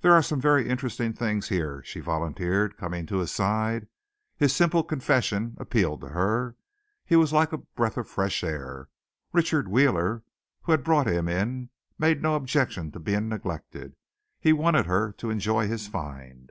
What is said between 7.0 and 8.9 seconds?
He was like a breath of fresh air.